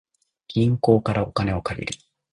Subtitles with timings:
[0.47, 1.93] 銀行からお金を借りる